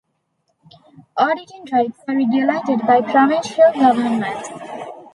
[1.15, 4.49] Auditing rights are regulated by provincial governments.